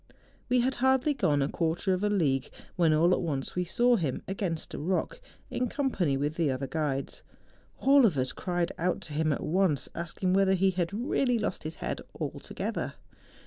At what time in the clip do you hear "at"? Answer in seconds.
3.13-3.21, 9.31-9.43